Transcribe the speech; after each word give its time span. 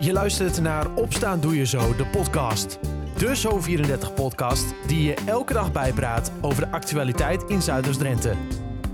Je 0.00 0.12
luistert 0.12 0.60
naar 0.60 0.94
Opstaan 0.94 1.40
Doe 1.40 1.56
Je 1.56 1.66
Zo, 1.66 1.96
de 1.96 2.06
podcast. 2.06 2.78
De 3.16 3.36
Zo34-podcast 3.36 4.74
die 4.86 5.02
je 5.02 5.14
elke 5.26 5.52
dag 5.52 5.72
bijpraat 5.72 6.32
over 6.40 6.64
de 6.64 6.70
actualiteit 6.70 7.42
in 7.42 7.62
Zuiders-Drenthe. 7.62 8.34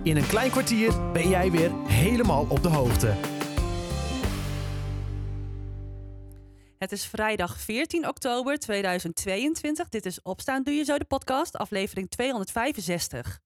In 0.03 0.17
een 0.17 0.27
klein 0.27 0.51
kwartier 0.51 1.13
ben 1.13 1.29
jij 1.29 1.51
weer 1.51 1.71
helemaal 1.87 2.47
op 2.49 2.63
de 2.63 2.69
hoogte. 2.69 3.15
Het 6.79 6.93
is 6.93 7.07
vrijdag 7.07 7.59
14 7.59 8.09
oktober 8.09 8.59
2022. 8.59 9.89
Dit 9.89 10.07
is 10.07 10.23
Opstaan 10.23 10.63
Doe 10.63 10.75
Je 10.75 10.85
Zo, 10.85 10.99
de 10.99 11.05
podcast, 11.05 11.57
aflevering 11.57 12.11
265. 12.11 13.41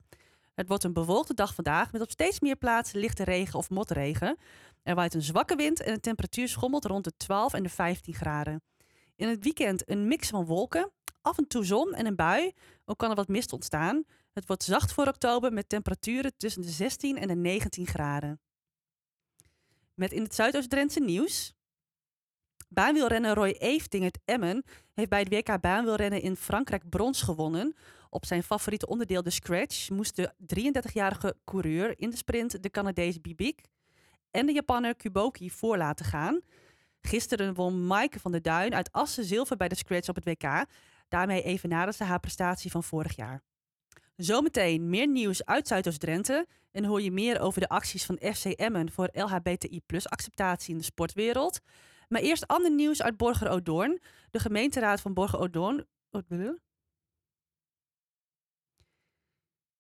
Het 0.59 0.69
wordt 0.69 0.85
een 0.85 0.93
bewolkte 0.93 1.35
dag 1.35 1.55
vandaag 1.55 1.93
met 1.93 2.03
op 2.03 2.11
steeds 2.11 2.41
meer 2.41 2.57
plaatsen 2.57 3.01
lichte 3.01 3.25
regen 3.25 3.59
of 3.59 3.71
motregen. 3.71 4.37
Er 4.83 4.95
waait 4.95 5.15
een 5.15 5.23
zwakke 5.23 5.57
wind 5.57 5.81
en 5.81 5.95
de 5.95 6.01
temperatuur 6.01 6.49
schommelt 6.49 6.85
rond 6.85 7.05
de 7.05 7.17
12 7.17 7.53
en 7.53 7.63
de 7.63 7.69
15 7.69 8.15
graden. 8.15 8.63
In 9.17 9.29
het 9.29 9.45
weekend 9.45 9.91
een 9.91 10.09
mix 10.09 10.29
van 10.29 10.45
wolken, 10.45 10.91
af 11.21 11.39
en 11.39 11.47
toe 11.47 11.65
zon 11.65 11.95
en 11.95 12.07
een 12.07 12.17
bui. 12.17 12.53
Ook 12.85 12.99
kan 12.99 13.11
er 13.11 13.17
wat 13.17 13.29
mist 13.29 13.53
ontstaan. 13.53 14.05
Het 14.33 14.47
wordt 14.47 14.63
zacht 14.63 14.93
voor 14.93 15.07
oktober 15.07 15.53
met 15.53 15.69
temperaturen 15.69 16.37
tussen 16.37 16.63
de 16.63 16.69
16 16.69 17.19
en 17.19 17.29
de 17.29 17.35
19 17.35 17.87
graden. 17.87 18.41
Met 19.95 20.13
in 20.13 20.23
het 20.23 20.35
Zuidoost-Drentse 20.35 21.01
nieuws. 21.01 21.55
Baanwielrenner 22.69 23.35
Roy 23.35 23.57
Efting 23.59 24.03
uit 24.03 24.19
Emmen 24.25 24.65
heeft 24.95 25.09
bij 25.09 25.21
het 25.21 25.29
WK 25.29 25.61
baanwielrennen 25.61 26.23
in 26.23 26.37
Frankrijk 26.37 26.89
brons 26.89 27.23
gewonnen. 27.23 27.77
Op 28.11 28.27
zijn 28.27 28.43
favoriete 28.43 28.87
onderdeel 28.87 29.23
de 29.23 29.31
scratch 29.31 29.91
moest 29.91 30.17
de 30.17 30.33
33-jarige 30.57 31.37
coureur 31.45 31.99
in 31.99 32.11
de 32.11 32.17
sprint 32.17 32.63
de 32.63 32.71
Canadees 32.71 33.21
Bibik 33.21 33.61
en 34.31 34.47
de 34.47 34.53
Japanner 34.53 34.97
Kuboki 34.97 35.51
voor 35.51 35.77
laten 35.77 36.07
gaan. 36.07 36.41
Gisteren 37.01 37.55
won 37.55 37.87
Maaike 37.87 38.21
van 38.21 38.33
der 38.33 38.43
Duin 38.43 38.75
uit 38.75 38.93
Assen 38.93 39.25
zilver 39.25 39.57
bij 39.57 39.69
de 39.69 39.77
scratch 39.77 40.09
op 40.09 40.15
het 40.15 40.25
WK. 40.25 40.67
Daarmee 41.09 41.43
evenaren 41.43 41.95
ze 41.95 42.05
haar 42.05 42.21
prestatie 42.21 42.71
van 42.71 42.85
vorig 42.85 43.17
jaar. 43.17 43.43
Zometeen 44.17 44.91
meer 44.91 45.09
nieuws 45.09 45.45
uit 45.45 45.69
Zuidoost-Drenthe 45.69 46.47
en 46.71 46.85
hoor 46.85 47.03
je 47.03 47.11
meer 47.11 47.41
over 47.41 47.61
de 47.61 47.69
acties 47.69 48.05
van 48.05 48.19
FC 48.35 48.45
Emmen 48.45 48.93
voor 48.93 49.09
LHBTI 49.13 49.81
acceptatie 50.03 50.73
in 50.73 50.79
de 50.79 50.85
sportwereld. 50.85 51.61
Maar 52.09 52.21
eerst 52.21 52.47
ander 52.47 52.71
nieuws 52.71 53.03
uit 53.03 53.17
Borger 53.17 53.49
Odoorn. 53.49 54.01
De 54.31 54.39
gemeenteraad 54.39 55.01
van 55.01 55.15
Borger 55.15 55.39
Odoorn. 55.39 55.87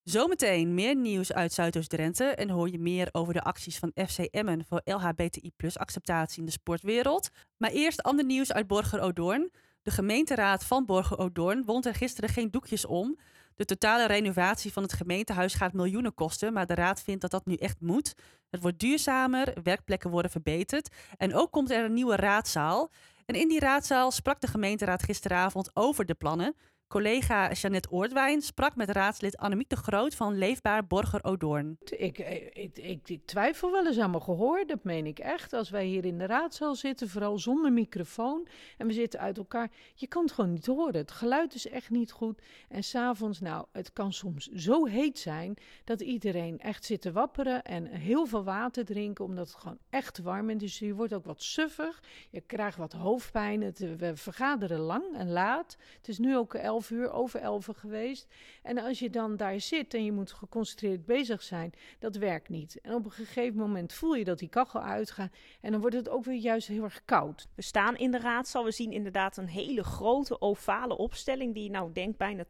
Zometeen 0.08 0.74
meer 0.74 0.96
nieuws 0.96 1.32
uit 1.32 1.52
Zuidoost-Drenthe 1.52 2.24
en 2.24 2.50
hoor 2.50 2.70
je 2.70 2.78
meer 2.78 3.08
over 3.12 3.32
de 3.32 3.42
acties 3.42 3.78
van 3.78 3.92
FC 4.06 4.18
Emmen 4.18 4.64
voor 4.68 4.80
LHBTI 4.84 5.52
acceptatie 5.74 6.38
in 6.40 6.44
de 6.44 6.50
sportwereld. 6.50 7.28
Maar 7.56 7.70
eerst 7.70 8.02
ander 8.02 8.24
nieuws 8.24 8.52
uit 8.52 8.66
Borger 8.66 9.00
Odoorn. 9.00 9.50
De 9.82 9.90
gemeenteraad 9.90 10.64
van 10.64 10.86
Borger 10.86 11.18
Odoorn 11.18 11.64
wond 11.64 11.86
er 11.86 11.94
gisteren 11.94 12.30
geen 12.30 12.50
doekjes 12.50 12.84
om. 12.84 13.18
De 13.54 13.64
totale 13.64 14.06
renovatie 14.06 14.72
van 14.72 14.82
het 14.82 14.92
gemeentehuis 14.92 15.54
gaat 15.54 15.72
miljoenen 15.72 16.14
kosten, 16.14 16.52
maar 16.52 16.66
de 16.66 16.74
raad 16.74 17.02
vindt 17.02 17.20
dat 17.20 17.30
dat 17.30 17.46
nu 17.46 17.54
echt 17.54 17.80
moet. 17.80 18.14
Het 18.50 18.62
wordt 18.62 18.78
duurzamer, 18.78 19.52
werkplekken 19.62 20.10
worden 20.10 20.30
verbeterd 20.30 20.88
en 21.16 21.34
ook 21.34 21.50
komt 21.50 21.70
er 21.70 21.84
een 21.84 21.94
nieuwe 21.94 22.16
raadzaal. 22.16 22.90
En 23.26 23.34
in 23.34 23.48
die 23.48 23.60
raadzaal 23.60 24.10
sprak 24.10 24.40
de 24.40 24.46
gemeenteraad 24.46 25.02
gisteravond 25.02 25.70
over 25.74 26.06
de 26.06 26.14
plannen. 26.14 26.54
Collega 26.88 27.52
Jeannette 27.52 27.90
Oordwijn 27.90 28.42
sprak 28.42 28.76
met 28.76 28.90
raadslid 28.90 29.36
Annemiek 29.36 29.68
de 29.68 29.76
Groot 29.76 30.14
van 30.14 30.38
Leefbaar 30.38 30.86
Borger 30.86 31.24
Odoorn. 31.24 31.78
Ik, 31.84 32.18
ik, 32.52 32.78
ik, 32.78 33.20
twijfel 33.24 33.70
wel 33.70 33.86
eens 33.86 33.98
aan 33.98 34.10
mijn 34.10 34.22
gehoor, 34.22 34.66
dat 34.66 34.84
meen 34.84 35.06
ik 35.06 35.18
echt. 35.18 35.52
Als 35.52 35.70
wij 35.70 35.84
hier 35.84 36.04
in 36.04 36.18
de 36.18 36.26
raadzaal 36.26 36.74
zitten, 36.74 37.08
vooral 37.08 37.38
zonder 37.38 37.72
microfoon, 37.72 38.48
en 38.76 38.86
we 38.86 38.92
zitten 38.92 39.20
uit 39.20 39.38
elkaar, 39.38 39.70
je 39.94 40.06
kan 40.06 40.22
het 40.22 40.32
gewoon 40.32 40.52
niet 40.52 40.66
horen. 40.66 40.96
Het 40.96 41.10
geluid 41.10 41.54
is 41.54 41.68
echt 41.68 41.90
niet 41.90 42.12
goed. 42.12 42.42
En 42.68 42.84
s'avonds, 42.84 43.40
nou, 43.40 43.66
het 43.72 43.92
kan 43.92 44.12
soms 44.12 44.46
zo 44.46 44.86
heet 44.86 45.18
zijn 45.18 45.54
dat 45.84 46.00
iedereen 46.00 46.58
echt 46.58 46.84
zit 46.84 47.00
te 47.00 47.12
wapperen 47.12 47.62
en 47.62 47.86
heel 47.86 48.26
veel 48.26 48.44
water 48.44 48.84
drinken, 48.84 49.24
omdat 49.24 49.46
het 49.48 49.56
gewoon 49.56 49.78
echt 49.90 50.18
warm 50.18 50.50
is. 50.50 50.58
Dus 50.58 50.78
je 50.78 50.94
wordt 50.94 51.14
ook 51.14 51.24
wat 51.24 51.42
suffig, 51.42 52.02
je 52.30 52.40
krijgt 52.40 52.76
wat 52.76 52.92
hoofdpijn. 52.92 53.72
We 53.98 54.12
vergaderen 54.14 54.78
lang 54.78 55.16
en 55.16 55.30
laat. 55.30 55.76
Het 55.96 56.08
is 56.08 56.18
nu 56.18 56.36
ook 56.36 56.54
11 56.54 56.77
elf 56.78 56.90
uur, 56.90 57.12
over 57.12 57.40
elf 57.40 57.68
geweest. 57.72 58.26
En 58.62 58.78
als 58.78 58.98
je 58.98 59.10
dan 59.10 59.36
daar 59.36 59.60
zit 59.60 59.94
en 59.94 60.04
je 60.04 60.12
moet 60.12 60.32
geconcentreerd 60.32 61.06
bezig 61.06 61.42
zijn, 61.42 61.72
dat 61.98 62.16
werkt 62.16 62.48
niet. 62.48 62.80
En 62.80 62.94
op 62.94 63.04
een 63.04 63.10
gegeven 63.10 63.58
moment 63.58 63.92
voel 63.92 64.14
je 64.14 64.24
dat 64.24 64.38
die 64.38 64.48
kachel 64.48 64.80
uitgaat 64.80 65.32
en 65.60 65.72
dan 65.72 65.80
wordt 65.80 65.96
het 65.96 66.08
ook 66.08 66.24
weer 66.24 66.38
juist 66.38 66.68
heel 66.68 66.82
erg 66.82 67.04
koud. 67.04 67.48
We 67.54 67.62
staan 67.62 67.96
in 67.96 68.10
de 68.10 68.18
raadzaal, 68.18 68.64
we 68.64 68.70
zien 68.70 68.92
inderdaad 68.92 69.36
een 69.36 69.48
hele 69.48 69.84
grote 69.84 70.40
ovale 70.40 70.96
opstelling 70.96 71.54
die 71.54 71.70
nou 71.70 71.92
denk 71.92 72.16
bijna 72.16 72.44
80% 72.44 72.46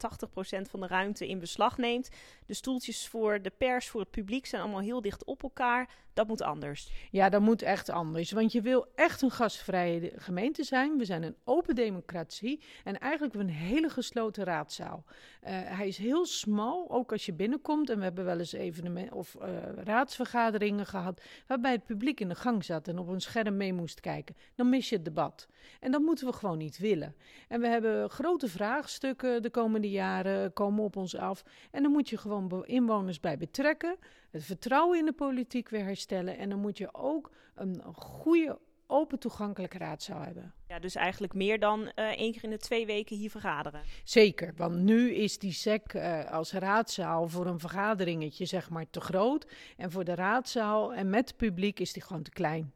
van 0.70 0.80
de 0.80 0.86
ruimte 0.86 1.28
in 1.28 1.38
beslag 1.38 1.78
neemt. 1.78 2.08
De 2.46 2.54
stoeltjes 2.54 3.08
voor 3.08 3.42
de 3.42 3.50
pers, 3.50 3.88
voor 3.88 4.00
het 4.00 4.10
publiek 4.10 4.46
zijn 4.46 4.62
allemaal 4.62 4.80
heel 4.80 5.00
dicht 5.00 5.24
op 5.24 5.42
elkaar. 5.42 5.88
Dat 6.18 6.28
moet 6.28 6.42
anders. 6.42 6.90
Ja, 7.10 7.28
dat 7.28 7.40
moet 7.40 7.62
echt 7.62 7.90
anders. 7.90 8.30
Want 8.32 8.52
je 8.52 8.60
wil 8.60 8.86
echt 8.94 9.22
een 9.22 9.30
gastvrije 9.30 10.12
gemeente 10.16 10.64
zijn. 10.64 10.98
We 10.98 11.04
zijn 11.04 11.22
een 11.22 11.36
open 11.44 11.74
democratie. 11.74 12.62
En 12.84 12.98
eigenlijk 12.98 13.34
een 13.34 13.48
hele 13.48 13.88
gesloten 13.88 14.17
raadzaal. 14.26 15.04
Uh, 15.06 15.50
hij 15.50 15.88
is 15.88 15.98
heel 15.98 16.26
smal, 16.26 16.90
ook 16.90 17.12
als 17.12 17.26
je 17.26 17.32
binnenkomt. 17.32 17.90
En 17.90 17.96
we 17.98 18.02
hebben 18.02 18.24
wel 18.24 18.38
eens 18.38 18.52
evenementen 18.52 19.16
of 19.16 19.36
uh, 19.42 19.46
raadsvergaderingen 19.76 20.86
gehad. 20.86 21.22
waarbij 21.46 21.72
het 21.72 21.84
publiek 21.84 22.20
in 22.20 22.28
de 22.28 22.34
gang 22.34 22.64
zat 22.64 22.88
en 22.88 22.98
op 22.98 23.08
een 23.08 23.20
scherm 23.20 23.56
mee 23.56 23.72
moest 23.72 24.00
kijken. 24.00 24.36
Dan 24.54 24.68
mis 24.68 24.88
je 24.88 24.94
het 24.94 25.04
debat. 25.04 25.48
En 25.80 25.90
dat 25.90 26.00
moeten 26.00 26.26
we 26.26 26.32
gewoon 26.32 26.58
niet 26.58 26.78
willen. 26.78 27.14
En 27.48 27.60
we 27.60 27.66
hebben 27.66 28.10
grote 28.10 28.48
vraagstukken 28.48 29.42
de 29.42 29.50
komende 29.50 29.90
jaren 29.90 30.52
komen 30.52 30.84
op 30.84 30.96
ons 30.96 31.16
af. 31.16 31.44
En 31.70 31.82
dan 31.82 31.92
moet 31.92 32.08
je 32.08 32.16
gewoon 32.16 32.66
inwoners 32.66 33.20
bij 33.20 33.38
betrekken. 33.38 33.96
Het 34.30 34.44
vertrouwen 34.44 34.98
in 34.98 35.04
de 35.04 35.12
politiek 35.12 35.68
weer 35.68 35.84
herstellen. 35.84 36.38
En 36.38 36.48
dan 36.48 36.60
moet 36.60 36.78
je 36.78 36.94
ook 36.94 37.30
een 37.54 37.82
goede, 37.94 38.58
open 38.90 39.18
toegankelijke 39.18 39.78
raadzaal 39.78 40.20
hebben. 40.20 40.54
Ja, 40.66 40.78
dus 40.78 40.94
eigenlijk 40.94 41.34
meer 41.34 41.58
dan 41.58 41.80
uh, 41.80 41.90
één 41.94 42.32
keer 42.32 42.44
in 42.44 42.50
de 42.50 42.58
twee 42.58 42.86
weken 42.86 43.16
hier 43.16 43.30
vergaderen. 43.30 43.82
Zeker, 44.04 44.52
want 44.56 44.74
nu 44.74 45.14
is 45.14 45.38
die 45.38 45.52
SEC 45.52 45.94
uh, 45.94 46.30
als 46.30 46.52
raadzaal 46.52 47.28
voor 47.28 47.46
een 47.46 47.58
vergaderingetje 47.58 48.44
zeg 48.44 48.70
maar 48.70 48.90
te 48.90 49.00
groot. 49.00 49.46
En 49.76 49.90
voor 49.90 50.04
de 50.04 50.14
raadzaal 50.14 50.94
en 50.94 51.10
met 51.10 51.28
het 51.28 51.36
publiek 51.36 51.80
is 51.80 51.92
die 51.92 52.02
gewoon 52.02 52.22
te 52.22 52.30
klein. 52.30 52.72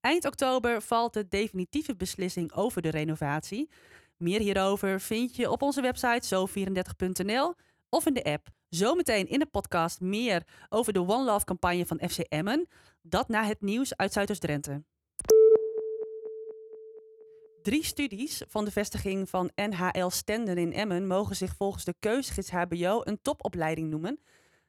Eind 0.00 0.24
oktober 0.24 0.82
valt 0.82 1.12
de 1.12 1.28
definitieve 1.28 1.96
beslissing 1.96 2.52
over 2.52 2.82
de 2.82 2.90
renovatie. 2.90 3.70
Meer 4.16 4.40
hierover 4.40 5.00
vind 5.00 5.36
je 5.36 5.50
op 5.50 5.62
onze 5.62 5.80
website 5.80 6.48
zo34.nl 6.48 7.54
of 7.88 8.06
in 8.06 8.14
de 8.14 8.24
app. 8.24 8.48
Zometeen 8.68 9.28
in 9.28 9.38
de 9.38 9.46
podcast 9.46 10.00
meer 10.00 10.42
over 10.68 10.92
de 10.92 11.00
One 11.00 11.24
Love 11.24 11.44
campagne 11.44 11.86
van 11.86 12.00
FC 12.08 12.18
Emmen. 12.18 12.68
Dat 13.02 13.28
na 13.28 13.44
het 13.44 13.60
nieuws 13.60 13.96
uit 13.96 14.12
Zuidoost-Drenthe. 14.12 14.82
Drie 17.64 17.84
studies 17.84 18.42
van 18.48 18.64
de 18.64 18.70
vestiging 18.70 19.28
van 19.28 19.50
NHL 19.54 20.08
Stenden 20.08 20.58
in 20.58 20.72
Emmen 20.72 21.06
mogen 21.06 21.36
zich 21.36 21.54
volgens 21.56 21.84
de 21.84 21.94
keuzegids 21.98 22.50
HBO 22.50 23.00
een 23.04 23.18
topopleiding 23.22 23.90
noemen. 23.90 24.20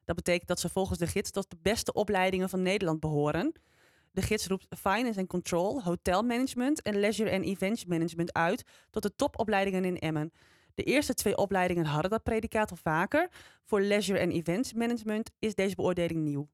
Dat 0.05 0.15
betekent 0.15 0.47
dat 0.47 0.59
ze 0.59 0.69
volgens 0.69 0.99
de 0.99 1.07
gids 1.07 1.31
tot 1.31 1.49
de 1.49 1.57
beste 1.61 1.93
opleidingen 1.93 2.49
van 2.49 2.61
Nederland 2.61 2.99
behoren. 2.99 3.53
De 4.11 4.21
gids 4.21 4.47
roept 4.47 4.65
Finance 4.77 5.19
and 5.19 5.27
Control, 5.27 5.83
Hotel 5.83 6.23
Management 6.23 6.81
en 6.81 6.99
Leisure 6.99 7.31
and 7.31 7.45
Events 7.45 7.85
Management 7.85 8.33
uit 8.33 8.63
tot 8.89 9.03
de 9.03 9.15
topopleidingen 9.15 9.85
in 9.85 9.99
Emmen. 9.99 10.31
De 10.73 10.83
eerste 10.83 11.13
twee 11.13 11.37
opleidingen 11.37 11.85
hadden 11.85 12.11
dat 12.11 12.23
predicaat 12.23 12.71
al 12.71 12.77
vaker. 12.77 13.29
Voor 13.63 13.81
Leisure 13.81 14.21
and 14.21 14.31
Events 14.31 14.73
Management 14.73 15.31
is 15.39 15.55
deze 15.55 15.75
beoordeling 15.75 16.19
nieuw. 16.19 16.49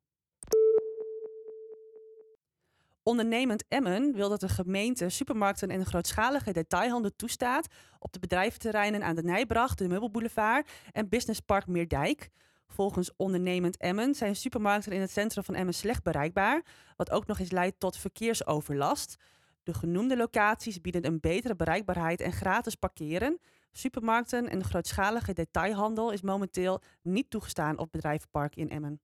Ondernemend 3.03 3.63
Emmen 3.67 4.13
wil 4.13 4.29
dat 4.29 4.39
de 4.39 4.50
gemeente 4.50 5.09
supermarkten 5.09 5.70
en 5.70 5.85
grootschalige 5.85 6.52
detailhandel 6.52 7.11
toestaat 7.16 7.67
op 7.99 8.14
de 8.14 8.20
bedrijventerreinen 8.20 9.03
aan 9.03 9.16
de 9.16 9.23
Nijbracht, 9.23 9.78
de 9.78 9.87
Meubelboulevard 9.87 10.70
en 10.91 11.09
Businesspark 11.09 11.67
Meerdijk. 11.67 12.29
Volgens 12.67 13.11
ondernemend 13.16 13.78
Emmen 13.78 14.16
zijn 14.16 14.35
supermarkten 14.35 14.91
in 14.91 15.02
het 15.02 15.11
centrum 15.11 15.43
van 15.43 15.55
Emmen 15.55 15.73
slecht 15.73 16.03
bereikbaar, 16.03 16.66
wat 16.96 17.11
ook 17.11 17.25
nog 17.25 17.40
eens 17.40 17.52
leidt 17.52 17.79
tot 17.79 17.97
verkeersoverlast. 17.97 19.16
De 19.64 19.73
genoemde 19.73 20.17
locaties 20.17 20.81
bieden 20.81 21.05
een 21.05 21.20
betere 21.20 21.55
bereikbaarheid 21.55 22.22
en 22.22 22.31
gratis 22.31 22.75
parkeren. 22.75 23.40
Supermarkten 23.72 24.49
en 24.49 24.64
grootschalige 24.64 25.34
detailhandel 25.34 26.11
is 26.11 26.22
momenteel 26.22 26.81
niet 27.02 27.29
toegestaan 27.29 27.78
op 27.78 27.91
bedrijvenpark 27.91 28.55
in 28.55 28.70
Emmen. 28.70 29.02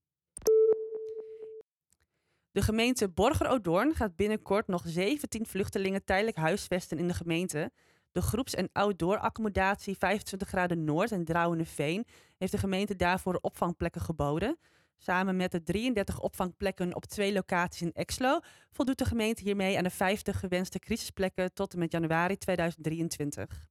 De 2.58 2.64
gemeente 2.64 3.10
Borger-Odoorn 3.10 3.96
gaat 3.96 4.16
binnenkort 4.16 4.68
nog 4.68 4.84
17 4.86 5.46
vluchtelingen 5.46 6.04
tijdelijk 6.04 6.38
huisvesten 6.38 6.98
in 6.98 7.08
de 7.08 7.14
gemeente. 7.14 7.72
De 8.12 8.22
groeps- 8.22 8.56
en 8.56 8.70
outdoor 8.74 9.18
accommodatie 9.18 9.98
25 9.98 10.48
graden 10.48 10.84
Noord 10.84 11.12
en 11.12 11.26
Drouwenveen 11.26 12.06
heeft 12.38 12.52
de 12.52 12.58
gemeente 12.58 12.96
daarvoor 12.96 13.38
opvangplekken 13.42 14.02
geboden. 14.02 14.58
Samen 14.98 15.36
met 15.36 15.52
de 15.52 15.64
33 15.64 16.20
opvangplekken 16.20 16.96
op 16.96 17.06
twee 17.06 17.34
locaties 17.34 17.82
in 17.82 17.94
Exlo 17.94 18.40
voldoet 18.72 18.98
de 18.98 19.06
gemeente 19.06 19.44
hiermee 19.44 19.78
aan 19.78 19.84
de 19.84 19.90
50 19.90 20.40
gewenste 20.40 20.80
crisisplekken 20.80 21.54
tot 21.54 21.74
en 21.74 21.80
met 21.80 21.92
januari 21.92 22.38
2023. 22.38 23.68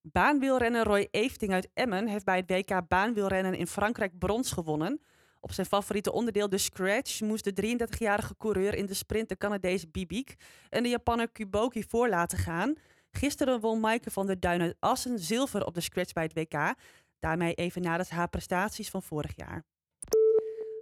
Baanwielrenner 0.00 0.84
Roy 0.84 1.08
Efting 1.10 1.52
uit 1.52 1.70
Emmen 1.74 2.06
heeft 2.08 2.24
bij 2.24 2.36
het 2.46 2.50
WK 2.50 2.88
baanwielrennen 2.88 3.54
in 3.54 3.66
Frankrijk 3.66 4.18
brons 4.18 4.52
gewonnen. 4.52 5.00
Op 5.44 5.52
zijn 5.52 5.66
favoriete 5.66 6.12
onderdeel, 6.12 6.48
de 6.48 6.58
scratch, 6.58 7.20
moest 7.20 7.44
de 7.44 7.78
33-jarige 7.88 8.36
coureur 8.38 8.74
in 8.74 8.86
de 8.86 8.94
sprint 8.94 9.28
de 9.28 9.36
Canadese 9.36 9.88
Bibik 9.88 10.34
en 10.68 10.82
de 10.82 10.88
Japanner 10.88 11.28
Kuboki 11.28 11.84
voor 11.88 12.08
laten 12.08 12.38
gaan. 12.38 12.74
Gisteren 13.10 13.60
won 13.60 13.80
Maaike 13.80 14.10
van 14.10 14.26
der 14.26 14.40
Duin 14.40 14.60
uit 14.60 14.76
Assen 14.78 15.18
zilver 15.18 15.66
op 15.66 15.74
de 15.74 15.80
scratch 15.80 16.12
bij 16.12 16.22
het 16.22 16.32
WK. 16.32 16.74
Daarmee 17.18 17.54
evenaarde 17.54 18.04
haar 18.08 18.28
prestaties 18.28 18.90
van 18.90 19.02
vorig 19.02 19.36
jaar. 19.36 19.64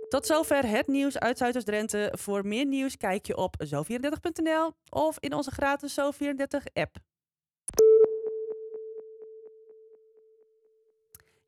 Tot 0.08 0.26
zover 0.26 0.68
het 0.68 0.86
nieuws 0.86 1.18
uit 1.18 1.38
Zuidoost-Drenthe. 1.38 2.14
Voor 2.18 2.46
meer 2.46 2.66
nieuws 2.66 2.96
kijk 2.96 3.26
je 3.26 3.36
op 3.36 3.54
zo34.nl 3.64 4.72
of 4.88 5.18
in 5.18 5.34
onze 5.34 5.50
gratis 5.50 6.00
Zo34-app. 6.00 7.09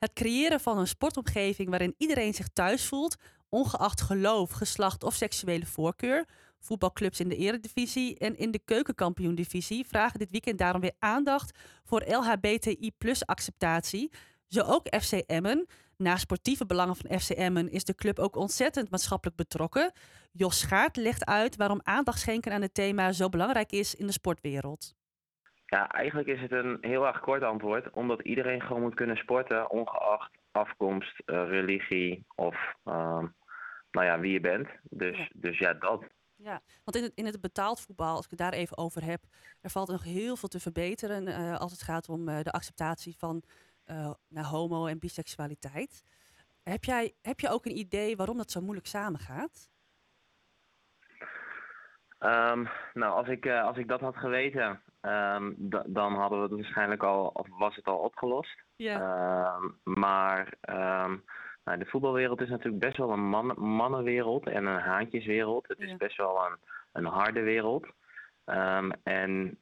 Het 0.03 0.13
creëren 0.13 0.61
van 0.61 0.79
een 0.79 0.87
sportomgeving 0.87 1.69
waarin 1.69 1.95
iedereen 1.99 2.35
zich 2.35 2.49
thuis 2.49 2.87
voelt, 2.87 3.17
ongeacht 3.49 4.01
geloof, 4.01 4.51
geslacht 4.51 5.05
of 5.05 5.15
seksuele 5.15 5.67
voorkeur. 5.67 6.29
Voetbalclubs 6.59 7.21
in 7.21 7.29
de 7.29 7.37
Eredivisie 7.37 8.19
en 8.19 8.37
in 8.37 8.51
de 8.51 8.61
Keukenkampioen-divisie 8.65 9.87
vragen 9.87 10.19
dit 10.19 10.31
weekend 10.31 10.59
daarom 10.59 10.81
weer 10.81 10.95
aandacht 10.99 11.59
voor 11.85 12.05
LHBTI-acceptatie. 12.07 14.11
Zo 14.47 14.61
ook 14.61 14.87
FC 15.01 15.13
Emmen. 15.13 15.67
Na 15.97 16.17
sportieve 16.17 16.67
belangen 16.67 16.97
van 16.97 17.21
FC 17.21 17.31
Emmen 17.31 17.71
is 17.71 17.85
de 17.85 17.95
club 17.95 18.19
ook 18.19 18.37
ontzettend 18.37 18.91
maatschappelijk 18.91 19.37
betrokken. 19.37 19.93
Jos 20.33 20.59
Schaart 20.59 20.97
legt 20.97 21.25
uit 21.25 21.57
waarom 21.57 21.81
aandacht 21.83 22.21
schenken 22.21 22.53
aan 22.53 22.63
het 22.63 22.75
thema 22.75 23.13
zo 23.13 23.29
belangrijk 23.29 23.73
is 23.73 23.95
in 23.95 24.07
de 24.07 24.13
sportwereld. 24.13 24.95
Ja, 25.73 25.89
eigenlijk 25.89 26.29
is 26.29 26.41
het 26.41 26.53
een 26.53 26.79
heel 26.81 27.07
erg 27.07 27.21
kort 27.21 27.43
antwoord, 27.43 27.91
omdat 27.91 28.23
iedereen 28.23 28.61
gewoon 28.61 28.83
moet 28.83 28.95
kunnen 28.95 29.17
sporten, 29.17 29.71
ongeacht 29.71 30.31
afkomst, 30.51 31.23
uh, 31.27 31.49
religie 31.49 32.25
of 32.35 32.55
uh, 32.85 33.23
nou 33.91 34.07
ja, 34.07 34.21
wie 34.21 34.33
je 34.33 34.41
bent. 34.41 34.69
Dus 34.83 35.17
ja, 35.17 35.29
dus 35.35 35.59
ja 35.59 35.75
dat. 35.75 36.05
Ja, 36.37 36.61
want 36.85 36.97
in 36.97 37.03
het, 37.03 37.13
in 37.15 37.27
het 37.27 37.41
betaald 37.41 37.81
voetbal, 37.81 38.17
als 38.17 38.25
ik 38.25 38.31
het 38.31 38.39
daar 38.39 38.53
even 38.53 38.79
over 38.79 39.05
heb, 39.05 39.23
er 39.61 39.71
valt 39.71 39.89
nog 39.89 40.05
heel 40.05 40.37
veel 40.37 40.49
te 40.49 40.61
verbeteren 40.61 41.29
uh, 41.29 41.57
als 41.59 41.73
het 41.73 41.83
gaat 41.83 42.09
om 42.09 42.25
de 42.25 42.53
acceptatie 42.53 43.17
van 43.17 43.43
naar 44.29 44.45
homo- 44.45 44.87
en 44.87 44.99
biseksualiteit. 44.99 46.05
Heb, 46.63 46.85
jij, 46.85 47.15
heb 47.23 47.41
je 47.41 47.49
ook 47.49 47.67
een 47.67 47.79
idee 47.79 48.17
waarom 48.17 48.37
dat 48.37 48.51
zo 48.51 48.61
moeilijk 48.61 48.87
samengaat? 48.87 49.72
Um, 52.25 52.69
nou, 52.95 53.15
als 53.15 53.29
ik, 53.29 53.47
uh, 53.47 53.65
als 53.65 53.77
ik 53.77 53.89
dat 53.89 54.01
had 54.01 54.17
geweten, 54.17 54.81
um, 55.01 55.55
dan 55.87 56.15
hadden 56.15 56.39
we 56.39 56.45
het 56.45 56.55
waarschijnlijk 56.55 57.03
al, 57.03 57.27
of 57.27 57.47
was 57.59 57.77
het 57.77 57.85
al 57.85 57.99
opgelost. 57.99 58.63
Ja. 58.77 59.57
Um, 59.57 59.79
maar 59.95 60.55
nou, 61.65 61.79
de 61.79 61.87
voetbalwereld 61.87 62.41
is 62.41 62.49
natuurlijk 62.49 62.85
best 62.85 62.97
wel 62.97 63.11
een 63.11 63.29
man, 63.29 63.55
mannenwereld 63.57 64.47
en 64.47 64.67
een 64.67 64.81
haantjeswereld. 64.81 65.69
Het 65.69 65.81
is 65.81 65.97
best 65.97 66.17
wel 66.17 66.45
een, 66.45 66.57
een 66.93 67.13
harde 67.13 67.41
wereld. 67.43 67.87
en 69.03 69.59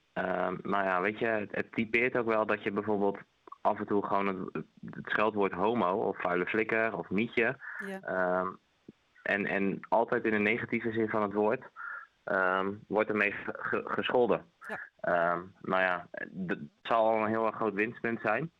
nou 0.63 0.85
ja, 0.85 1.01
weet 1.01 1.19
je, 1.19 1.27
het, 1.27 1.51
het 1.51 1.73
typeert 1.73 2.17
ook 2.17 2.27
wel 2.27 2.47
dat 2.47 2.63
je 2.63 2.71
bijvoorbeeld 2.71 3.19
af 3.61 3.79
en 3.79 3.87
toe 3.87 4.07
gewoon 4.07 4.27
het, 4.27 4.65
het 4.91 5.09
scheldwoord 5.09 5.53
homo 5.53 5.93
of 5.93 6.21
vuile 6.21 6.47
flikker 6.47 6.97
of 6.97 7.11
mietje. 7.11 7.57
Ja. 7.87 8.45
en, 9.23 9.47
en 9.47 9.81
altijd 9.89 10.25
in 10.25 10.31
de 10.31 10.39
negatieve 10.39 10.93
zin 10.93 11.09
van 11.09 11.23
het 11.23 11.33
woord. 11.33 11.65
Um, 12.33 12.85
wordt 12.89 13.09
ermee 13.09 13.35
ge 13.43 13.83
gescholden. 13.85 14.45
Ja. 14.69 15.33
Um, 15.33 15.55
nou 15.61 15.83
ja, 15.83 16.09
het 16.11 16.59
zal 16.83 17.09
al 17.09 17.23
een 17.23 17.29
heel 17.29 17.47
erg 17.47 17.55
groot 17.55 17.75
winstpunt 17.75 18.21
zijn. 18.21 18.51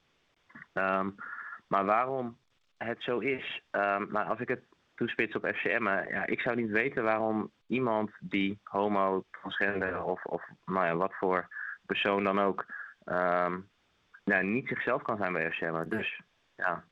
Um, 0.73 1.15
maar 1.67 1.85
waarom 1.85 2.39
het 2.77 3.03
zo 3.03 3.19
is, 3.19 3.63
nou, 3.71 4.15
als 4.29 4.41
ik 4.41 4.49
het 4.49 4.63
toespits 4.95 5.35
op 5.35 5.47
FCM, 5.47 5.85
ja, 5.85 6.27
ik 6.27 6.41
zou 6.41 6.57
niet 6.57 6.71
weten 6.71 7.03
waarom 7.05 7.51
iemand 7.67 8.11
die 8.21 8.61
homo, 8.63 9.25
transgender 9.31 10.03
of, 10.03 10.25
of 10.25 10.49
nou 10.65 10.87
ja, 10.87 10.97
wat 10.97 11.15
voor 11.15 11.49
persoon 11.87 12.25
dan 12.25 12.41
ook, 12.41 12.67
ja, 14.25 14.41
niet 14.41 14.69
zichzelf 14.69 15.03
kan 15.03 15.17
zijn 15.17 15.33
bij 15.33 15.53
FCM. 15.53 15.89
Dus 15.89 16.21
ja. 16.55 16.85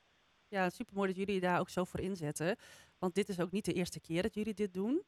Ja, 0.49 0.71
super 0.71 0.95
mooi 0.95 1.09
dat 1.09 1.17
jullie 1.17 1.41
daar 1.41 1.61
ook 1.61 1.69
zo 1.69 1.85
voor 1.85 2.01
inzetten. 2.01 2.57
Want 2.99 3.15
dit 3.15 3.29
is 3.29 3.41
ook 3.41 3.51
niet 3.51 3.65
de 3.65 3.73
eerste 3.73 4.01
keer 4.01 4.23
dat 4.23 4.35
jullie 4.35 4.55
dit 4.55 4.75
doen. 4.75 5.03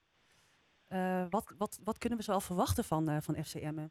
Uh, 0.92 1.24
wat, 1.30 1.54
wat, 1.58 1.80
wat 1.84 1.98
kunnen 1.98 2.18
we 2.18 2.24
zo 2.24 2.32
al 2.32 2.40
verwachten 2.40 2.84
van, 2.84 3.10
uh, 3.10 3.16
van 3.20 3.44
FCM? 3.44 3.86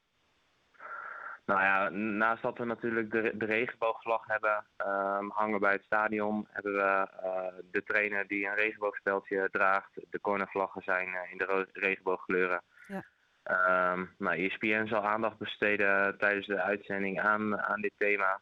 Nou 1.46 1.62
ja, 1.62 1.90
naast 1.90 2.42
dat 2.42 2.57
we 2.57 2.66
natuurlijk 2.66 3.12
de, 3.12 3.31
de 3.36 3.46
regenboogvlag 3.46 4.25
hebben 4.28 4.66
um, 4.78 5.30
hangen 5.30 5.60
bij 5.60 5.72
het 5.72 5.84
stadion, 5.84 6.48
hebben 6.50 6.74
we 6.74 7.07
uh, 7.24 7.63
de 7.72 7.84
trainer 7.84 8.28
die 8.28 8.48
een 8.48 8.56
regenboogspeldje 8.56 9.48
draagt. 9.51 9.90
De 10.10 10.22
cornervlaggen 10.22 10.81
zijn 10.81 11.07
in 11.31 11.38
de 11.38 11.68
regenboogkleuren. 11.74 12.62
Ja. 12.88 13.04
Um, 13.92 14.16
nou, 14.18 14.38
ESPN 14.38 14.86
zal 14.86 15.01
aandacht 15.01 15.38
besteden 15.38 16.18
tijdens 16.18 16.48
de 16.48 16.62
uitzending 16.62 17.19
aan, 17.19 17.60
aan 17.60 17.81
dit 17.81 17.94
thema. 17.98 18.42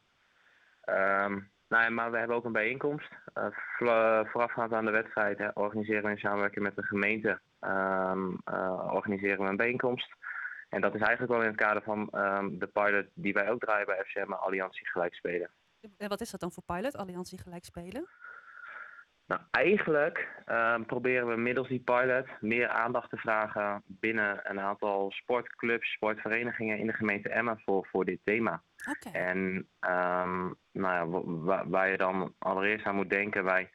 Um, 0.85 1.51
nou, 1.67 1.91
maar 1.91 2.11
we 2.11 2.17
hebben 2.17 2.35
ook 2.35 2.45
een 2.45 2.51
bijeenkomst. 2.51 3.11
Uh, 3.35 4.19
voorafgaand 4.25 4.73
aan 4.73 4.85
de 4.85 4.91
wedstrijd 4.91 5.37
hè, 5.37 5.49
organiseren 5.53 6.03
we 6.03 6.09
in 6.09 6.17
samenwerking 6.17 6.63
met 6.63 6.75
de 6.75 6.83
gemeente 6.83 7.39
um, 7.61 8.41
uh, 8.51 8.89
organiseren 8.93 9.43
we 9.43 9.49
een 9.49 9.55
bijeenkomst. 9.55 10.15
En 10.69 10.81
dat 10.81 10.95
is 10.95 11.01
eigenlijk 11.01 11.31
wel 11.31 11.41
in 11.41 11.47
het 11.47 11.57
kader 11.57 11.81
van 11.81 12.09
um, 12.11 12.59
de 12.59 12.67
pilot 12.67 13.05
die 13.13 13.33
wij 13.33 13.49
ook 13.49 13.59
draaien 13.59 13.85
bij 13.85 14.03
FCM, 14.05 14.31
Alliantie 14.31 14.87
Gelijk 14.87 15.13
Spelen. 15.13 15.49
En 15.97 16.09
wat 16.09 16.21
is 16.21 16.31
dat 16.31 16.39
dan 16.39 16.51
voor 16.51 16.63
pilot, 16.63 16.97
Alliantie 16.97 17.39
Gelijk 17.39 17.65
Spelen? 17.65 18.07
Nou, 19.27 19.41
eigenlijk 19.51 20.27
um, 20.45 20.85
proberen 20.85 21.27
we 21.27 21.35
middels 21.35 21.67
die 21.67 21.79
pilot 21.79 22.27
meer 22.39 22.67
aandacht 22.67 23.09
te 23.09 23.17
vragen 23.17 23.83
binnen 23.85 24.39
een 24.43 24.59
aantal 24.59 25.11
sportclubs, 25.11 25.91
sportverenigingen 25.91 26.77
in 26.77 26.87
de 26.87 26.93
gemeente 26.93 27.29
Emmen 27.29 27.61
voor, 27.65 27.87
voor 27.91 28.05
dit 28.05 28.19
thema. 28.23 28.63
Okay. 28.89 29.21
En 29.21 29.37
um, 29.79 30.55
nou 30.71 30.93
ja, 30.93 31.07
waar, 31.43 31.69
waar 31.69 31.89
je 31.89 31.97
dan 31.97 32.33
allereerst 32.39 32.85
aan 32.85 32.95
moet 32.95 33.09
denken, 33.09 33.43
wij 33.43 33.69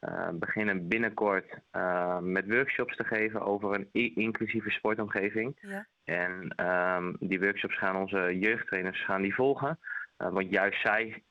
uh, 0.00 0.28
beginnen 0.32 0.88
binnenkort 0.88 1.58
uh, 1.72 2.18
met 2.18 2.46
workshops 2.46 2.96
te 2.96 3.04
geven 3.04 3.40
over 3.40 3.74
een 3.74 4.14
inclusieve 4.14 4.70
sportomgeving. 4.70 5.58
Ja. 5.60 5.86
En 6.04 6.54
um, 6.66 7.16
die 7.20 7.40
workshops 7.40 7.78
gaan 7.78 7.96
onze 7.96 8.38
jeugdtrainers 8.38 9.04
gaan 9.04 9.22
die 9.22 9.34
volgen. 9.34 9.78
Uh, 10.18 10.28
want 10.28 10.50
juist 10.50 10.80
zij 10.80 11.24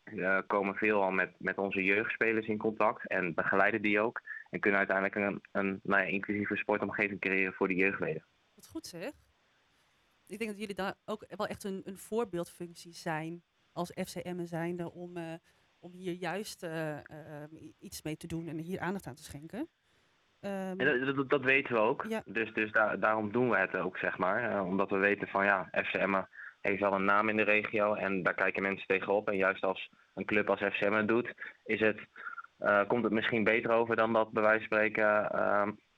komen 0.47 0.75
veelal 0.75 1.11
met, 1.11 1.35
met 1.37 1.57
onze 1.57 1.83
jeugdspelers 1.83 2.47
in 2.47 2.57
contact 2.57 3.07
en 3.07 3.33
begeleiden 3.33 3.81
die 3.81 3.99
ook. 3.99 4.21
En 4.49 4.59
kunnen 4.59 4.79
uiteindelijk 4.79 5.15
een, 5.15 5.41
een 5.51 5.79
nou 5.83 6.01
ja, 6.01 6.07
inclusieve 6.07 6.55
sportomgeving 6.55 7.19
creëren 7.19 7.53
voor 7.53 7.67
de 7.67 7.75
jeugdleden. 7.75 8.25
Wat 8.55 8.67
goed 8.67 8.87
zeg. 8.87 9.11
Ik 10.27 10.37
denk 10.37 10.49
dat 10.49 10.59
jullie 10.59 10.75
daar 10.75 10.95
ook 11.05 11.25
wel 11.27 11.47
echt 11.47 11.63
een, 11.63 11.81
een 11.85 11.97
voorbeeldfunctie 11.97 12.93
zijn 12.93 13.43
als 13.71 13.91
FCM 13.95 14.45
zijnde 14.45 14.91
om 14.91 15.17
om 15.85 15.91
hier 15.93 16.13
juist 16.13 16.63
uh, 16.63 16.91
uh, 16.91 17.01
iets 17.79 18.01
mee 18.01 18.17
te 18.17 18.27
doen 18.27 18.47
en 18.47 18.57
hier 18.57 18.79
aandacht 18.79 19.07
aan 19.07 19.15
te 19.15 19.23
schenken. 19.23 19.67
Um, 20.39 20.77
dat, 20.77 21.15
dat, 21.15 21.29
dat, 21.29 21.43
weten 21.43 21.73
we 21.73 21.79
ook. 21.79 22.05
Ja. 22.09 22.21
Dus, 22.25 22.53
dus 22.53 22.71
daar, 22.71 22.99
daarom 22.99 23.31
doen 23.31 23.49
we 23.49 23.57
het 23.57 23.75
ook, 23.75 23.97
zeg 23.97 24.17
maar. 24.17 24.51
Uh, 24.51 24.65
omdat 24.65 24.89
we 24.89 24.97
weten 24.97 25.27
van 25.27 25.45
ja, 25.45 25.69
FCM 25.71 26.21
heeft 26.62 26.81
wel 26.81 26.93
een 26.93 27.05
naam 27.05 27.29
in 27.29 27.38
de 27.38 27.43
regio 27.43 27.93
en 27.93 28.24
daar 28.24 28.33
kijken 28.33 28.62
mensen 28.62 28.88
tegenop. 28.88 29.27
En 29.27 29.38
juist 29.38 29.63
als 29.63 29.89
een 30.13 30.25
club 30.25 30.50
als 30.50 30.59
FCM 30.59 30.93
het 30.93 31.07
doet, 31.07 31.33
is 31.63 31.79
het, 31.79 32.00
komt 32.88 33.03
het 33.03 33.13
misschien 33.13 33.43
beter 33.43 33.71
over 33.71 33.95
dan 33.95 34.13
dat 34.13 34.31
bij 34.31 34.43
wijze 34.43 34.67
van 34.67 34.77
spreken 34.77 35.31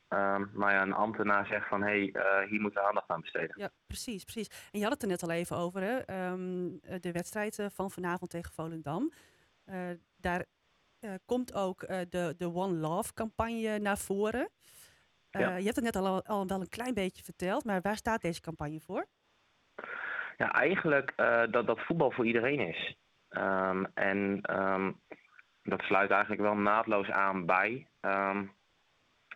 Um, 0.09 0.49
nou 0.53 0.71
ja, 0.71 0.81
een 0.81 0.93
ambtenaar 0.93 1.45
zegt 1.45 1.67
van 1.67 1.81
hé, 1.81 1.87
hey, 1.87 2.09
uh, 2.13 2.49
hier 2.49 2.61
moeten 2.61 2.81
we 2.81 2.87
aandacht 2.87 3.09
aan 3.09 3.21
besteden. 3.21 3.55
Ja, 3.59 3.69
precies, 3.87 4.23
precies. 4.23 4.47
En 4.71 4.79
je 4.79 4.83
had 4.83 4.93
het 4.93 5.01
er 5.01 5.07
net 5.07 5.23
al 5.23 5.31
even 5.31 5.57
over, 5.57 5.81
hè? 5.81 6.27
Um, 6.31 6.79
de 6.79 7.11
wedstrijd 7.11 7.67
van 7.73 7.91
vanavond 7.91 8.29
tegen 8.29 8.53
Volendam. 8.53 9.11
Daar 10.15 10.45
komt 11.25 11.53
ook 11.53 11.79
de, 11.87 12.33
de 12.37 12.53
One 12.53 12.73
Love 12.73 13.13
campagne 13.13 13.79
naar 13.79 13.97
voren. 13.97 14.49
Ja. 15.29 15.55
Je 15.55 15.63
hebt 15.63 15.75
het 15.75 15.85
net 15.85 15.95
al, 15.95 16.23
al 16.23 16.47
wel 16.47 16.61
een 16.61 16.69
klein 16.69 16.93
beetje 16.93 17.23
verteld, 17.23 17.63
maar 17.63 17.81
waar 17.81 17.97
staat 17.97 18.21
deze 18.21 18.41
campagne 18.41 18.79
voor? 18.79 19.07
Ja, 20.37 20.51
eigenlijk 20.51 21.13
dat, 21.51 21.67
dat 21.67 21.79
voetbal 21.79 22.11
voor 22.11 22.25
iedereen 22.25 22.59
is. 22.59 22.95
Um, 23.29 23.85
en 23.93 24.41
um, 24.59 25.01
dat 25.63 25.81
sluit 25.81 26.11
eigenlijk 26.11 26.41
wel 26.41 26.55
naadloos 26.55 27.09
aan 27.09 27.45
bij, 27.45 27.87
um, 28.01 28.51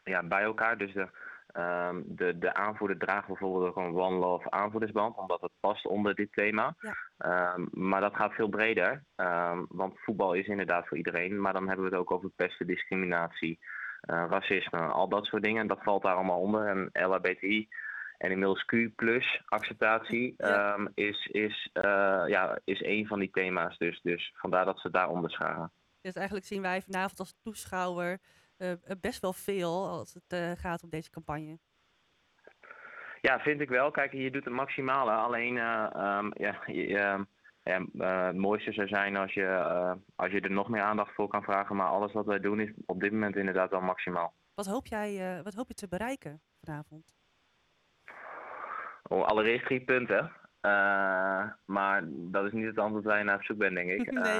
ja, 0.03 0.23
bij 0.23 0.43
elkaar. 0.43 0.77
Dus 0.77 0.93
de, 0.93 1.09
Ehm, 1.51 2.01
de, 2.05 2.37
de 2.37 2.53
aanvoerder 2.53 2.97
draagt 2.97 3.27
bijvoorbeeld 3.27 3.67
ook 3.67 3.75
een 3.75 3.95
One 3.95 4.17
Love 4.17 4.51
aanvoerdersband, 4.51 5.17
omdat 5.17 5.41
het 5.41 5.51
past 5.59 5.85
onder 5.85 6.15
dit 6.15 6.33
thema. 6.33 6.75
Ja. 6.79 6.95
Ehm, 7.17 7.65
maar 7.71 8.01
dat 8.01 8.15
gaat 8.15 8.33
veel 8.33 8.49
breder, 8.49 9.03
ehm, 9.15 9.63
want 9.67 9.99
voetbal 9.99 10.33
is 10.33 10.47
inderdaad 10.47 10.87
voor 10.87 10.97
iedereen. 10.97 11.41
Maar 11.41 11.53
dan 11.53 11.67
hebben 11.67 11.85
we 11.85 11.91
het 11.91 11.99
ook 11.99 12.11
over 12.11 12.29
pesten, 12.35 12.67
discriminatie, 12.67 13.59
eh, 14.01 14.25
racisme, 14.29 14.79
al 14.79 15.09
dat 15.09 15.25
soort 15.25 15.43
dingen. 15.43 15.67
Dat 15.67 15.83
valt 15.83 16.03
daar 16.03 16.15
allemaal 16.15 16.39
onder. 16.39 16.67
En 16.67 16.89
LHBTI 16.93 17.67
en 18.21 18.31
inmiddels 18.31 18.65
Q 18.65 18.95
plus 18.95 19.41
acceptatie 19.45 20.33
Ja. 20.37 20.73
ehm, 20.73 20.87
is, 20.93 21.25
is, 21.25 21.69
eh, 21.73 22.23
ja, 22.27 22.59
is 22.63 22.81
een 22.83 23.07
van 23.07 23.19
die 23.19 23.29
thema's. 23.31 23.77
Dus, 23.77 24.01
dus 24.01 24.33
vandaar 24.35 24.65
dat 24.65 24.79
ze 24.79 24.89
daaronder 24.89 25.31
scharen. 25.31 25.71
Dus 26.01 26.13
eigenlijk 26.13 26.45
zien 26.45 26.61
wij 26.61 26.81
vanavond 26.81 27.19
als 27.19 27.35
toeschouwer 27.43 28.19
eh, 28.57 28.71
eh, 28.71 28.77
best 29.01 29.21
wel 29.21 29.33
veel 29.33 29.87
als 29.87 30.13
het 30.23 30.59
gaat 30.59 30.83
om 30.83 30.89
deze 30.89 31.09
campagne. 31.09 31.59
Ja, 33.21 33.39
vind 33.39 33.61
ik 33.61 33.69
wel. 33.69 33.91
Kijk, 33.91 34.11
je 34.11 34.31
doet 34.31 34.45
het 34.45 34.53
maximale. 34.53 35.11
Alleen, 35.11 35.57
eh, 35.57 35.87
ehm, 35.93 36.31
ja, 36.33 36.61
je- 36.65 37.25
ja, 37.63 37.85
het 38.25 38.35
mooiste 38.37 38.71
zou 38.73 38.87
zijn 38.87 39.15
als 39.17 39.33
je, 39.33 39.47
als 40.15 40.31
je 40.31 40.41
er 40.41 40.51
nog 40.51 40.69
meer 40.69 40.81
aandacht 40.81 41.13
voor 41.13 41.27
kan 41.27 41.43
vragen. 41.43 41.75
Maar 41.75 41.87
alles 41.87 42.11
wat 42.13 42.25
wij 42.25 42.39
doen 42.39 42.59
is 42.59 42.71
op 42.85 42.99
dit 42.99 43.11
moment 43.11 43.35
inderdaad 43.35 43.69
wel 43.69 43.81
maximaal. 43.81 44.33
Wat 44.53 44.65
hoop 44.65 44.85
jij 44.85 45.41
wat 45.43 45.53
hoop 45.53 45.67
je 45.67 45.73
te 45.73 45.87
bereiken 45.87 46.41
vanavond? 46.63 47.15
Oh, 49.03 49.25
allereerst 49.25 49.65
drie 49.65 49.83
punten. 49.83 50.31
Eh, 50.61 51.43
maar 51.65 52.03
dat 52.05 52.45
is 52.45 52.51
niet 52.51 52.65
het 52.65 52.77
antwoord 52.77 53.03
waar 53.03 53.17
je 53.17 53.23
naar 53.23 53.35
op 53.35 53.43
zoek 53.43 53.57
bent, 53.57 53.75
denk 53.75 53.89
ik. 53.89 54.11
Nee. 54.21 54.39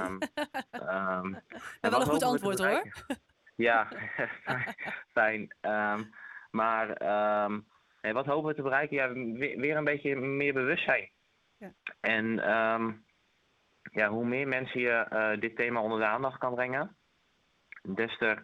En 1.81 1.91
wel 1.91 2.01
een 2.01 2.07
goed 2.07 2.23
antwoord, 2.23 2.59
hoor. 2.59 2.83
Ja, 3.55 3.87
fijn. 5.11 5.55
Ehm, 5.61 6.03
maar 6.51 6.87
wat 8.13 8.25
hopen 8.25 8.49
we 8.49 8.55
te 8.55 8.61
bereiken? 8.61 8.95
Ja, 8.95 9.13
weer, 9.13 9.59
weer 9.59 9.77
een 9.77 9.83
beetje 9.83 10.15
meer 10.15 10.53
bewustzijn. 10.53 11.09
Ja. 11.57 11.71
En 11.99 12.35
ja, 13.91 14.09
hoe 14.09 14.25
meer 14.25 14.47
mensen 14.47 14.81
je 14.81 14.89
eh, 14.89 15.39
dit 15.39 15.55
thema 15.55 15.81
onder 15.81 15.99
de 15.99 16.05
aandacht 16.05 16.37
kan 16.37 16.53
brengen, 16.53 16.95
des 17.81 18.17
te, 18.17 18.37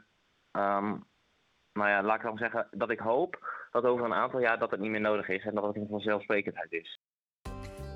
nou 0.52 1.90
ja, 1.90 2.04
laat 2.04 2.16
ik 2.16 2.24
dan 2.24 2.38
zeggen, 2.38 2.68
dat 2.72 2.90
ik 2.90 3.00
hoop 3.00 3.57
dat 3.72 3.84
over 3.84 4.06
een 4.06 4.14
aantal 4.14 4.40
jaar 4.40 4.60
dat 4.60 4.72
het 4.72 4.80
niet 4.80 4.92
meer 4.92 5.02
nodig 5.02 5.30
is 5.30 5.46
en 5.46 5.56
dat 5.56 5.64
het 5.64 5.76
een 5.76 5.88
vanzelfsprekendheid 5.90 6.72
is. 6.72 7.00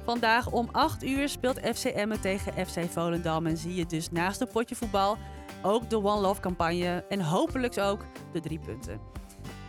Vandaag 0.05 0.51
om 0.51 0.69
8 0.71 1.03
uur 1.03 1.29
speelt 1.29 1.59
FC 1.59 1.85
Emmen 1.85 2.21
tegen 2.21 2.65
FC 2.65 2.79
Volendam. 2.79 3.45
En 3.45 3.57
zie 3.57 3.75
je 3.75 3.85
dus 3.85 4.11
naast 4.11 4.39
het 4.39 4.51
potje 4.51 4.75
voetbal 4.75 5.17
ook 5.61 5.89
de 5.89 5.97
One 5.97 6.21
Love 6.21 6.41
campagne. 6.41 7.05
En 7.09 7.21
hopelijk 7.21 7.77
ook 7.77 8.05
de 8.33 8.39
drie 8.39 8.59
punten. 8.59 8.99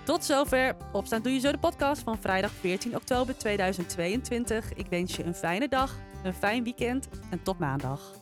Tot 0.04 0.24
zover. 0.24 0.76
Opstaan 0.92 1.22
doe 1.22 1.32
je 1.32 1.38
zo 1.38 1.52
de 1.52 1.58
podcast 1.58 2.02
van 2.02 2.18
vrijdag 2.18 2.50
14 2.50 2.96
oktober 2.96 3.38
2022. 3.38 4.72
Ik 4.72 4.86
wens 4.86 5.16
je 5.16 5.24
een 5.24 5.34
fijne 5.34 5.68
dag, 5.68 5.96
een 6.24 6.34
fijn 6.34 6.64
weekend 6.64 7.08
en 7.30 7.42
tot 7.42 7.58
maandag. 7.58 8.21